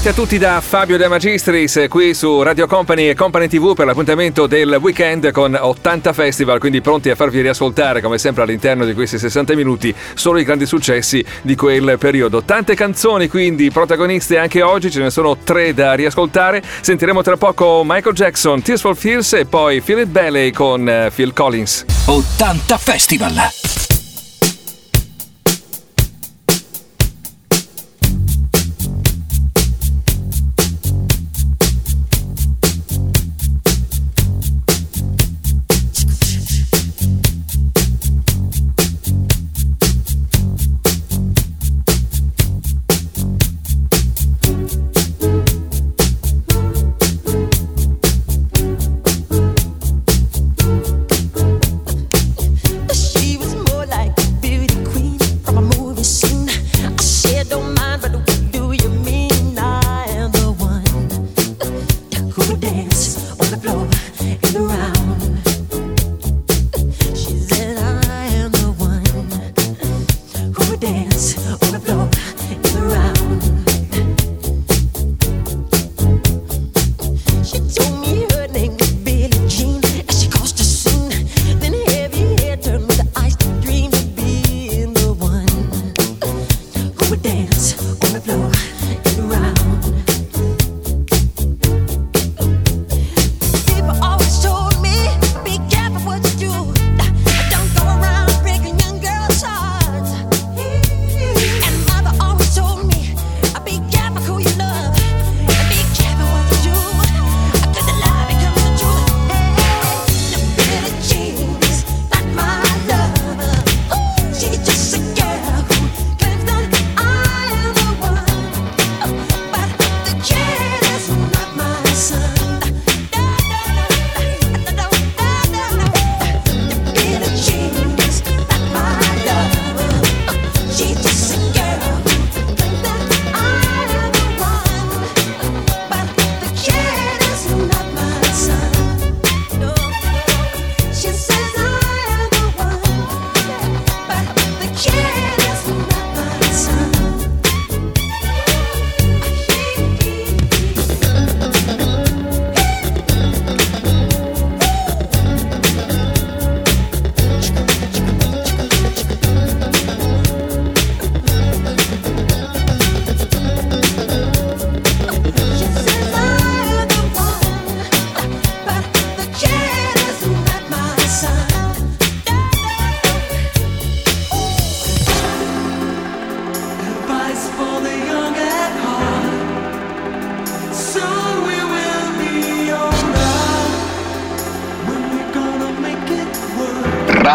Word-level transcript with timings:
Bentrovati 0.00 0.08
a 0.08 0.12
tutti 0.12 0.38
da 0.38 0.60
Fabio 0.62 0.96
De 0.96 1.08
Magistris 1.08 1.84
qui 1.90 2.14
su 2.14 2.40
Radio 2.42 2.66
Company 2.66 3.08
e 3.08 3.14
Company 3.14 3.48
TV 3.48 3.74
per 3.74 3.84
l'appuntamento 3.84 4.46
del 4.46 4.78
weekend 4.80 5.30
con 5.30 5.54
80 5.60 6.14
festival, 6.14 6.58
quindi 6.58 6.80
pronti 6.80 7.10
a 7.10 7.14
farvi 7.14 7.42
riascoltare 7.42 8.00
come 8.00 8.16
sempre 8.16 8.42
all'interno 8.42 8.86
di 8.86 8.94
questi 8.94 9.18
60 9.18 9.54
minuti 9.54 9.94
solo 10.14 10.38
i 10.38 10.44
grandi 10.44 10.64
successi 10.64 11.22
di 11.42 11.54
quel 11.54 11.98
periodo. 11.98 12.42
Tante 12.42 12.74
canzoni 12.74 13.28
quindi 13.28 13.70
protagoniste 13.70 14.38
anche 14.38 14.62
oggi, 14.62 14.90
ce 14.90 15.00
ne 15.00 15.10
sono 15.10 15.36
tre 15.36 15.74
da 15.74 15.92
riascoltare. 15.92 16.62
Sentiremo 16.80 17.20
tra 17.20 17.36
poco 17.36 17.82
Michael 17.84 18.14
Jackson, 18.14 18.62
Tears 18.62 18.80
for 18.80 18.96
Fears 18.96 19.34
e 19.34 19.44
poi 19.44 19.82
Philip 19.82 20.08
Bailey 20.08 20.50
con 20.50 20.88
eh, 20.88 21.10
Phil 21.14 21.34
Collins. 21.34 21.84
80 22.06 22.78
festival! 22.78 23.79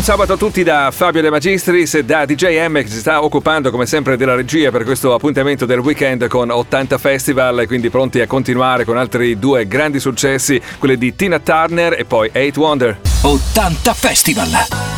Buon 0.00 0.12
sabato 0.12 0.32
a 0.32 0.38
tutti 0.38 0.62
da 0.62 0.90
Fabio 0.90 1.20
De 1.20 1.28
Magistris 1.28 1.96
e 1.96 2.04
da 2.06 2.24
DJM 2.24 2.80
che 2.80 2.88
si 2.88 3.00
sta 3.00 3.22
occupando 3.22 3.70
come 3.70 3.84
sempre 3.84 4.16
della 4.16 4.34
regia 4.34 4.70
per 4.70 4.82
questo 4.84 5.12
appuntamento 5.12 5.66
del 5.66 5.80
weekend 5.80 6.26
con 6.26 6.50
80 6.50 6.96
Festival 6.96 7.66
quindi 7.66 7.90
pronti 7.90 8.18
a 8.18 8.26
continuare 8.26 8.86
con 8.86 8.96
altri 8.96 9.38
due 9.38 9.68
grandi 9.68 10.00
successi, 10.00 10.58
quelli 10.78 10.96
di 10.96 11.14
Tina 11.14 11.38
Turner 11.38 11.92
e 11.98 12.06
poi 12.06 12.30
8 12.34 12.58
Wonder. 12.58 12.98
80 13.20 13.92
Festival! 13.92 14.89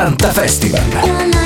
Santa 0.00 0.32
Festival. 0.32 1.39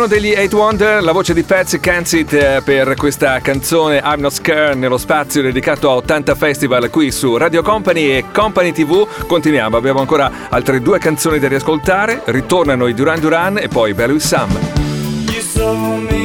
sono 0.00 0.14
degli 0.18 0.32
8 0.34 0.56
Wonder, 0.56 1.02
la 1.02 1.12
voce 1.12 1.34
di 1.34 1.42
Patsy 1.42 1.78
Cansit 1.78 2.32
eh, 2.32 2.62
per 2.64 2.94
questa 2.94 3.38
canzone 3.40 4.00
I'm 4.02 4.20
Not 4.20 4.32
Scared 4.32 4.78
nello 4.78 4.96
spazio 4.96 5.42
dedicato 5.42 5.90
a 5.90 5.96
80 5.96 6.34
Festival 6.36 6.88
qui 6.88 7.10
su 7.10 7.36
Radio 7.36 7.60
Company 7.62 8.08
e 8.08 8.24
Company 8.32 8.72
TV. 8.72 9.06
Continuiamo, 9.26 9.76
abbiamo 9.76 10.00
ancora 10.00 10.48
altre 10.48 10.80
due 10.80 10.98
canzoni 10.98 11.38
da 11.38 11.48
riascoltare, 11.48 12.22
ritornano 12.26 12.86
i 12.86 12.94
Duran 12.94 13.20
Duran 13.20 13.58
e 13.58 13.68
poi 13.68 13.92
Bello 13.92 14.18
Sam. 14.18 14.48
You 15.32 16.19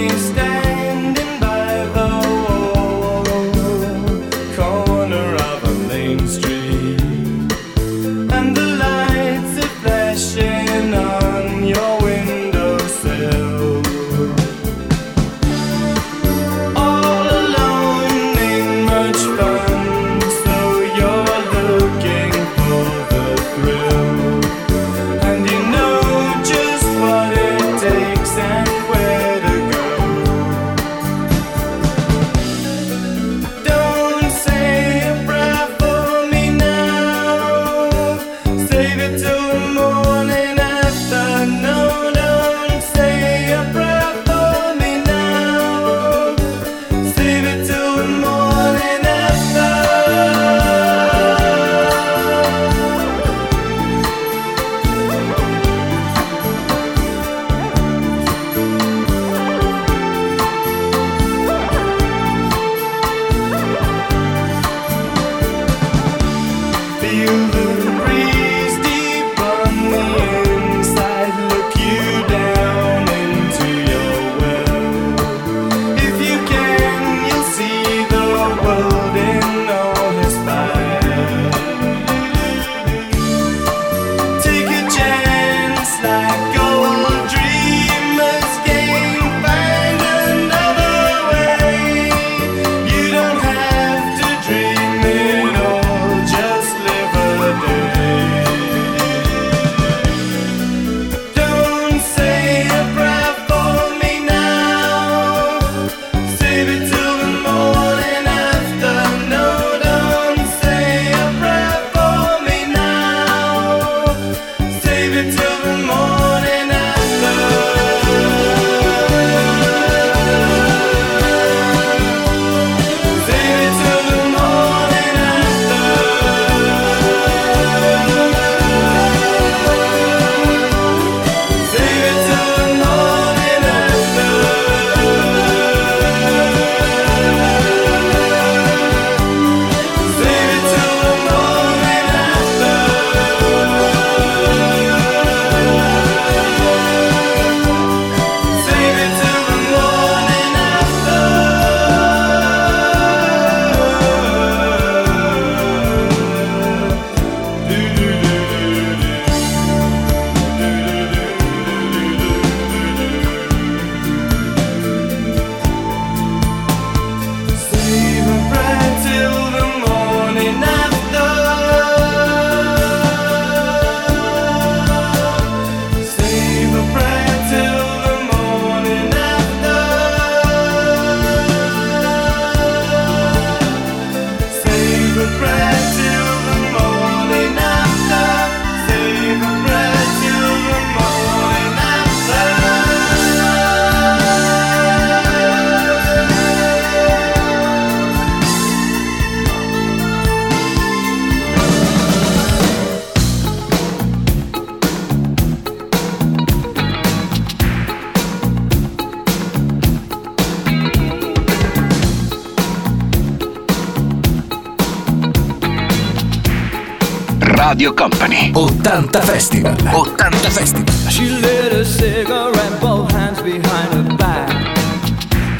Radio 217.76 217.92
Company. 217.92 218.54
80 218.56 219.20
Festival. 219.28 219.74
80 219.74 220.50
Festival. 220.50 221.12
She 221.12 221.28
lit 221.28 221.74
a 221.74 221.84
cigarette, 221.84 222.80
both 222.80 223.12
hands 223.12 223.42
behind 223.42 223.92
her 223.94 224.16
back. 224.16 224.48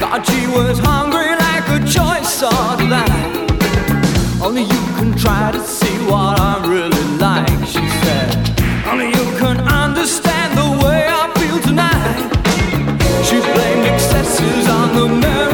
God, 0.00 0.24
she 0.24 0.46
was 0.46 0.78
hungry 0.78 1.36
like 1.36 1.68
a 1.68 1.80
choice 1.84 2.42
of 2.42 2.80
life. 2.88 4.40
Only 4.40 4.62
you 4.62 4.82
can 4.96 5.14
try 5.14 5.52
to 5.52 5.60
see 5.60 5.94
what 6.08 6.40
I'm 6.40 6.70
really 6.70 7.04
like, 7.18 7.66
she 7.66 7.86
said. 8.00 8.32
Only 8.88 9.08
you 9.08 9.26
can 9.36 9.60
understand 9.68 10.56
the 10.56 10.70
way 10.86 11.04
I 11.06 11.30
feel 11.36 11.60
tonight. 11.68 12.32
She 13.26 13.36
blamed 13.40 13.88
excesses 13.92 14.66
on 14.70 14.94
the 14.96 15.04
American 15.04 15.45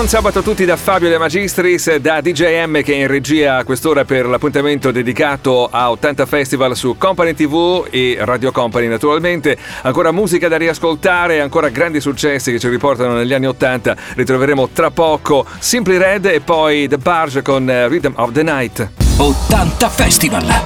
buon 0.00 0.12
sabato 0.12 0.38
a 0.38 0.42
tutti 0.42 0.64
da 0.64 0.78
Fabio 0.78 1.10
De 1.10 1.18
Magistris, 1.18 1.96
da 1.96 2.22
DJM 2.22 2.82
che 2.82 2.94
è 2.94 2.96
in 2.96 3.06
regia 3.06 3.56
a 3.58 3.64
quest'ora 3.64 4.06
per 4.06 4.24
l'appuntamento 4.24 4.90
dedicato 4.90 5.68
a 5.70 5.90
80 5.90 6.24
Festival 6.24 6.74
su 6.74 6.96
Company 6.96 7.34
TV 7.34 7.86
e 7.90 8.16
Radio 8.20 8.50
Company 8.50 8.86
naturalmente. 8.86 9.58
Ancora 9.82 10.10
musica 10.10 10.48
da 10.48 10.56
riascoltare, 10.56 11.42
ancora 11.42 11.68
grandi 11.68 12.00
successi 12.00 12.50
che 12.50 12.58
ci 12.58 12.70
riportano 12.70 13.12
negli 13.12 13.34
anni 13.34 13.46
80. 13.48 13.94
Ritroveremo 14.14 14.70
tra 14.72 14.90
poco 14.90 15.44
Simply 15.58 15.98
Red 15.98 16.24
e 16.24 16.40
poi 16.40 16.88
The 16.88 16.96
Barge 16.96 17.42
con 17.42 17.68
eh, 17.68 17.86
Rhythm 17.86 18.14
of 18.14 18.32
the 18.32 18.42
Night. 18.42 18.90
80 19.18 19.88
Festival. 19.90 20.62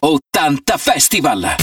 80 0.00 0.76
Festival. 0.76 1.54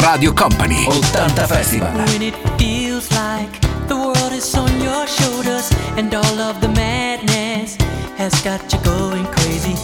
Radio 0.00 0.32
Company 0.32 0.86
80 0.88 1.02
Festival. 1.46 1.88
When 1.88 2.22
it 2.22 2.34
feels 2.58 3.12
like 3.12 3.60
the 3.88 3.96
world 3.96 4.32
is 4.32 4.54
on 4.54 4.80
your 4.80 5.06
shoulders 5.06 5.70
and 5.98 6.14
all 6.14 6.38
of 6.40 6.62
the 6.62 6.68
madness 6.68 7.76
has 8.16 8.32
got 8.42 8.72
you 8.72 8.80
going 8.84 9.26
crazy. 9.26 9.74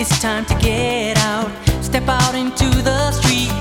It's 0.00 0.20
time 0.20 0.44
to 0.46 0.54
get 0.58 1.16
out, 1.18 1.50
step 1.80 2.08
out 2.08 2.34
into 2.34 2.68
the 2.82 3.12
street 3.12 3.52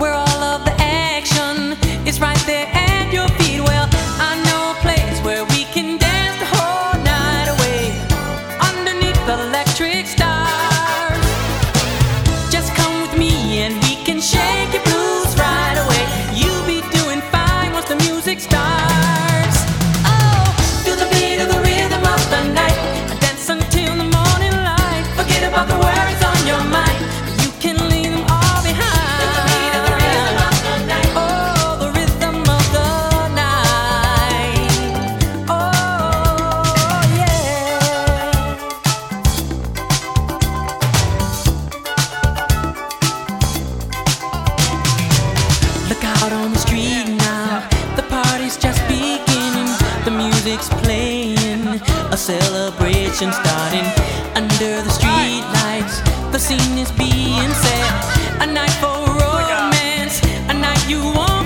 where 0.00 0.14
all 0.14 0.42
of 0.42 0.64
the 0.64 0.74
action 0.78 1.76
is 2.06 2.20
right 2.20 2.42
there. 2.46 2.79
A 51.00 52.16
celebration 52.16 53.32
starting 53.32 53.86
under 54.34 54.82
the 54.82 54.90
street 54.90 55.44
lights. 55.62 56.00
The 56.32 56.38
scene 56.38 56.76
is 56.76 56.92
being 56.92 57.50
set. 57.64 58.42
A 58.42 58.46
night 58.46 58.76
for 58.82 58.88
oh 58.88 59.40
romance. 59.50 60.20
A 60.50 60.54
night 60.54 60.88
you 60.88 61.00
want. 61.02 61.39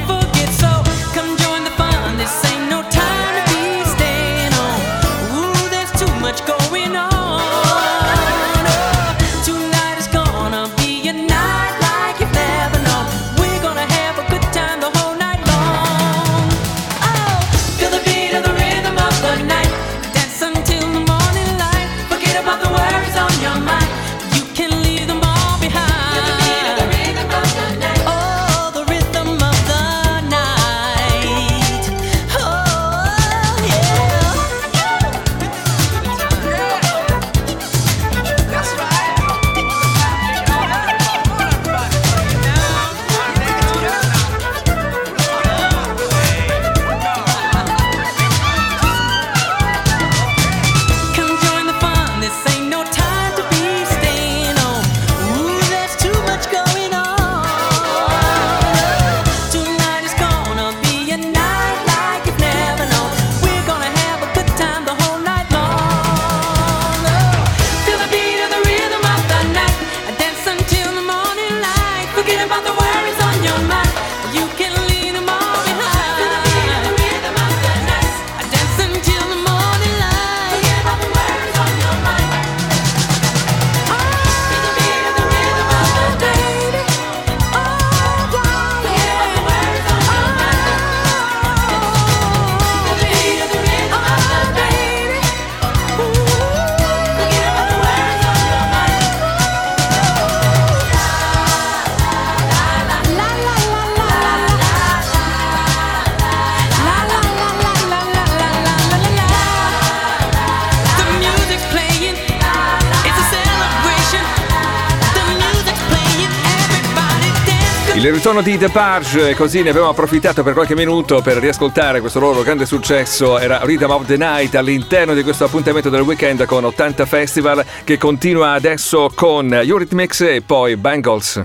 ritorno 118.25 118.41
di 118.41 118.57
Deparge, 118.57 119.35
così 119.35 119.61
ne 119.61 119.69
abbiamo 119.69 119.91
approfittato 119.91 120.43
per 120.43 120.55
qualche 120.55 120.75
minuto 120.75 121.21
per 121.21 121.37
riascoltare 121.37 122.01
questo 122.01 122.21
loro 122.21 122.41
grande 122.41 122.65
successo, 122.65 123.39
era 123.39 123.61
Rhythm 123.63 123.91
of 123.91 124.07
the 124.07 124.17
Night 124.17 124.55
all'interno 124.55 125.13
di 125.13 125.23
questo 125.23 125.45
appuntamento 125.45 125.91
del 125.91 126.01
weekend 126.01 126.47
con 126.47 126.65
80 126.65 127.05
Festival 127.05 127.63
che 127.85 127.99
continua 127.99 128.53
adesso 128.53 129.11
con 129.15 129.53
Eurythmics 129.53 130.23
e 130.23 130.41
poi 130.41 130.75
Bangles. 130.77 131.43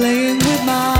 playing 0.00 0.38
with 0.38 0.64
my 0.64 0.99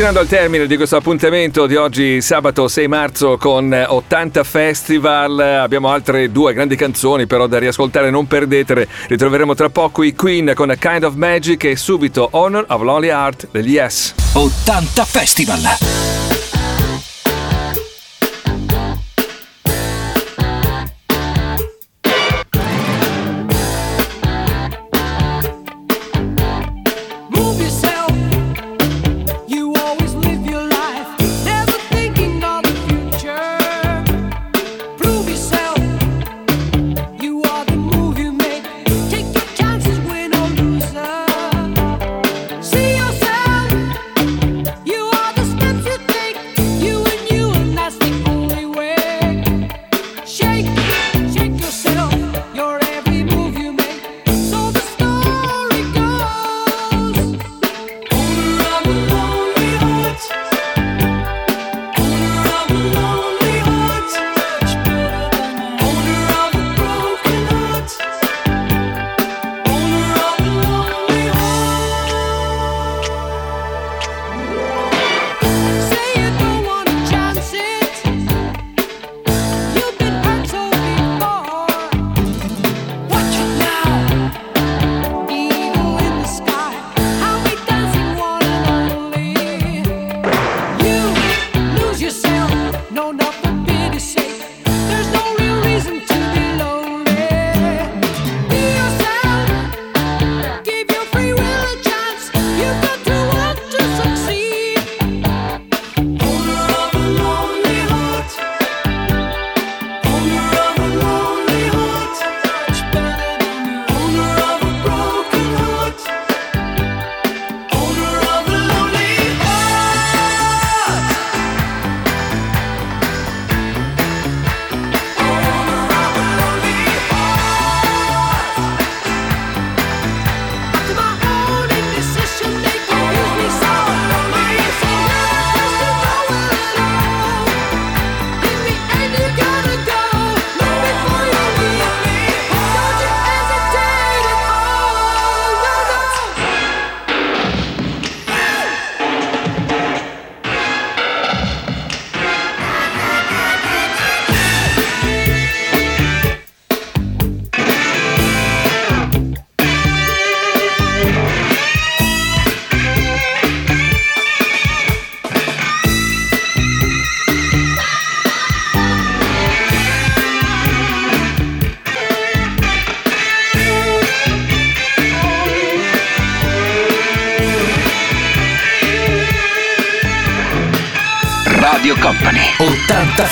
avvicinando 0.00 0.20
al 0.20 0.28
termine 0.28 0.66
di 0.66 0.76
questo 0.76 0.96
appuntamento 0.96 1.66
di 1.66 1.76
oggi 1.76 2.22
sabato 2.22 2.68
6 2.68 2.88
marzo 2.88 3.36
con 3.36 3.70
80 3.70 4.44
Festival. 4.44 5.38
Abbiamo 5.38 5.90
altre 5.90 6.32
due 6.32 6.54
grandi 6.54 6.74
canzoni 6.74 7.26
però 7.26 7.46
da 7.46 7.58
riascoltare, 7.58 8.08
non 8.08 8.26
perdetele. 8.26 8.88
Ritroveremo 9.08 9.54
tra 9.54 9.68
poco 9.68 10.02
i 10.02 10.14
Queen 10.14 10.52
con 10.54 10.70
A 10.70 10.76
Kind 10.76 11.04
of 11.04 11.14
Magic 11.16 11.64
e 11.64 11.76
subito 11.76 12.28
Honor 12.32 12.64
of 12.68 12.80
Lonely 12.80 13.08
Heart 13.08 13.48
degli 13.50 13.72
Yes. 13.72 14.14
80 14.32 15.04
Festival. 15.04 16.19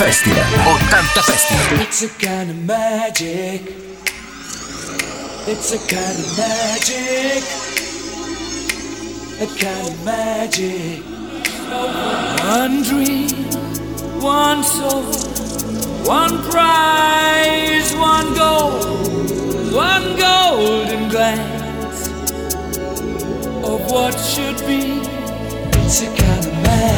Festival. 0.09 0.43
80 0.43 1.21
Festival. 1.21 1.81
It's 1.81 2.03
a 2.03 2.09
kind 2.09 2.49
of 2.49 2.65
magic. 2.65 3.61
It's 5.47 5.73
a 5.75 5.79
kind 5.85 6.17
of 6.25 6.39
magic. 6.39 7.45
A 9.37 9.47
kind 9.61 9.87
of 9.87 10.05
magic. 10.07 11.05
One 12.43 12.83
dream, 12.85 13.29
one 14.23 14.65
soul, 14.65 15.13
one 16.07 16.43
prize, 16.51 17.95
one 17.97 18.33
goal, 18.33 18.81
one 19.77 20.17
golden 20.17 21.11
glance 21.11 22.09
of 23.63 23.91
what 23.93 24.15
should 24.15 24.57
be. 24.67 25.03
It's 25.85 26.01
a 26.01 26.07
kind 26.07 26.47
of 26.47 26.53
magic. 26.63 26.98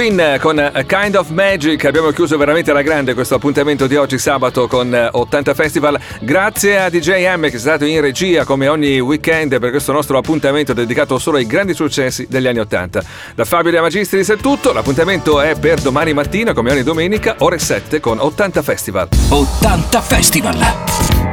Queen 0.00 0.38
con 0.40 0.58
A 0.58 0.82
Kind 0.84 1.14
of 1.14 1.28
Magic 1.28 1.84
abbiamo 1.84 2.08
chiuso 2.12 2.38
veramente 2.38 2.70
alla 2.70 2.80
grande 2.80 3.12
questo 3.12 3.34
appuntamento 3.34 3.86
di 3.86 3.96
oggi 3.96 4.16
sabato 4.16 4.66
con 4.66 4.94
eh, 4.94 5.10
80 5.12 5.52
Festival. 5.52 6.00
Grazie 6.20 6.80
a 6.80 6.88
DJ 6.88 7.26
M 7.36 7.42
che 7.50 7.56
è 7.56 7.58
stato 7.58 7.84
in 7.84 8.00
regia 8.00 8.46
come 8.46 8.66
ogni 8.66 8.98
weekend 8.98 9.58
per 9.58 9.68
questo 9.68 9.92
nostro 9.92 10.16
appuntamento 10.16 10.72
dedicato 10.72 11.18
solo 11.18 11.36
ai 11.36 11.44
grandi 11.46 11.74
successi 11.74 12.26
degli 12.30 12.46
anni 12.46 12.60
80. 12.60 13.04
Da 13.34 13.44
Fabio 13.44 13.70
De 13.70 13.78
Magistris 13.78 14.30
è 14.30 14.36
tutto, 14.38 14.72
l'appuntamento 14.72 15.38
è 15.38 15.54
per 15.58 15.82
domani 15.82 16.14
mattina 16.14 16.54
come 16.54 16.72
ogni 16.72 16.82
domenica 16.82 17.34
ore 17.40 17.58
7 17.58 18.00
con 18.00 18.18
80 18.18 18.62
Festival. 18.62 19.06
80 19.28 20.00
Festival. 20.00 20.56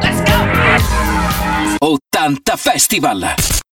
Let's 0.01 0.24
go! 1.80 1.88
80 1.88 2.55
Festival. 2.57 3.57